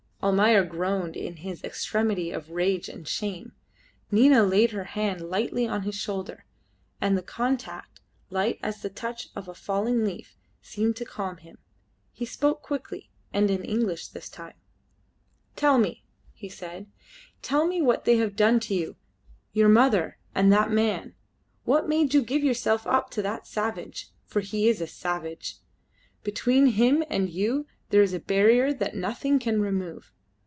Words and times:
Almayer 0.23 0.63
groaned 0.63 1.15
in 1.17 1.37
his 1.37 1.63
extremity 1.63 2.29
of 2.29 2.51
rage 2.51 2.87
and 2.87 3.07
shame. 3.07 3.53
Nina 4.11 4.43
laid 4.43 4.69
her 4.69 4.83
hand 4.83 5.21
lightly 5.31 5.67
on 5.67 5.81
his 5.81 5.95
shoulder, 5.95 6.45
and 7.01 7.17
the 7.17 7.23
contact, 7.23 8.01
light 8.29 8.59
as 8.61 8.83
the 8.83 8.89
touch 8.91 9.29
of 9.35 9.47
a 9.47 9.55
falling 9.55 10.05
leaf, 10.05 10.37
seemed 10.61 10.95
to 10.97 11.05
calm 11.05 11.37
him. 11.37 11.57
He 12.13 12.25
spoke 12.27 12.61
quickly, 12.61 13.09
and 13.33 13.49
in 13.49 13.63
English 13.63 14.09
this 14.09 14.29
time. 14.29 14.53
"Tell 15.55 15.79
me," 15.79 16.03
he 16.33 16.49
said 16.49 16.85
"tell 17.41 17.65
me, 17.65 17.81
what 17.81 18.05
have 18.05 18.05
they 18.05 18.29
done 18.29 18.59
to 18.59 18.75
you, 18.75 18.97
your 19.53 19.69
mother 19.69 20.19
and 20.35 20.53
that 20.53 20.69
man? 20.69 21.15
What 21.63 21.89
made 21.89 22.13
you 22.13 22.21
give 22.21 22.43
yourself 22.43 22.85
up 22.85 23.09
to 23.17 23.23
that 23.23 23.47
savage? 23.47 24.11
For 24.27 24.41
he 24.41 24.67
is 24.69 24.81
a 24.81 24.87
savage. 24.87 25.55
Between 26.23 26.67
him 26.67 27.03
and 27.09 27.27
you 27.27 27.65
there 27.89 28.01
is 28.01 28.13
a 28.13 28.19
barrier 28.21 28.71
that 28.71 28.95
nothing 28.95 29.37
can 29.37 29.59
remove. 29.59 30.13